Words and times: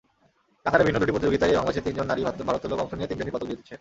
কাতারে 0.65 0.83
ভিন্ন 0.87 0.97
দুটি 0.99 1.13
প্রতিযোগিতায় 1.13 1.55
বাংলাদেশের 1.57 1.85
তিনজন 1.85 2.07
নারী 2.09 2.21
ভারোত্তোলক 2.47 2.79
অংশ 2.83 2.93
নিয়ে 2.95 3.09
তিনজনই 3.09 3.33
পদক 3.33 3.47
জিতেছেন। 3.49 3.69